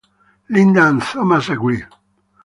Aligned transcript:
Linda 0.49 0.87
and 0.89 0.99
Thomas 0.99 1.47
agreed. 1.49 1.85